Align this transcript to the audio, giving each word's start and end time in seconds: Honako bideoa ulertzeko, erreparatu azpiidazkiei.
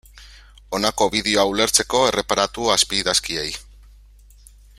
Honako 0.77 1.07
bideoa 1.15 1.43
ulertzeko, 1.51 2.01
erreparatu 2.13 2.71
azpiidazkiei. 2.77 3.51